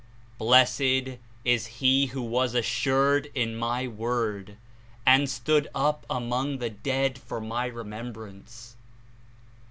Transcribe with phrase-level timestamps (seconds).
[0.39, 4.57] "Blessed is he who was assured in My Word
[5.05, 8.77] and stood up among the dead for My Remembrance."